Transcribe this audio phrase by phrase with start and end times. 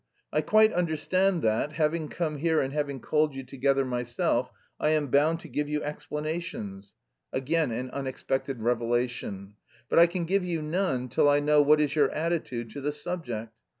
[0.33, 5.11] I quite understand that, having come here and having called you together myself, I am
[5.11, 6.95] bound to give you explanations"
[7.31, 9.53] (again an unexpected revelation),
[9.89, 12.91] "but I can give you none till I know what is your attitude to the
[12.91, 13.53] subject.